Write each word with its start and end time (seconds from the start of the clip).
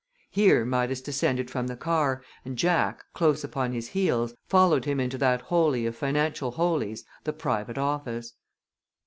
Here 0.31 0.65
Midas 0.65 0.99
descended 0.99 1.51
from 1.51 1.67
the 1.67 1.75
car, 1.75 2.23
and 2.43 2.57
Jack, 2.57 3.03
close 3.13 3.43
upon 3.43 3.71
his 3.71 3.89
heels, 3.89 4.33
followed 4.47 4.85
him 4.85 4.99
into 4.99 5.19
that 5.19 5.41
holy 5.41 5.85
of 5.85 5.95
financial 5.95 6.49
holies, 6.49 7.05
the 7.23 7.33
private 7.33 7.77
office. 7.77 8.33